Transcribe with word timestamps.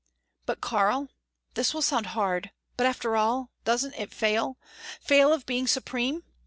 But, 0.47 0.61
Karl 0.61 1.09
this 1.53 1.75
will 1.75 1.83
sound 1.83 2.07
hard 2.17 2.49
but 2.75 2.87
after 2.87 3.15
all, 3.15 3.51
doesn't 3.65 3.93
it 3.93 4.11
fail? 4.11 4.57
Fail 4.99 5.31
of 5.31 5.45
being 5.45 5.67
supreme? 5.67 6.23